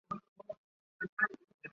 [0.09, 0.57] 埃尔河畔
[0.99, 1.69] 圣科隆布。